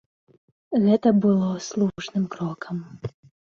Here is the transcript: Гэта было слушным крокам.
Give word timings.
Гэта 0.85 1.07
было 1.27 1.49
слушным 1.67 2.27
крокам. 2.39 2.77